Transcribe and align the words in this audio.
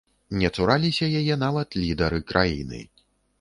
Не 0.43 0.49
цураліся 0.61 1.09
яе 1.19 1.35
нават 1.43 1.77
лідары 1.83 2.19
краіны. 2.33 2.81